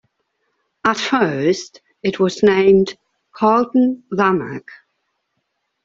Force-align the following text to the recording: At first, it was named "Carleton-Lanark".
At 0.83 0.97
first, 0.97 1.81
it 2.01 2.19
was 2.19 2.41
named 2.41 2.97
"Carleton-Lanark". 3.35 4.67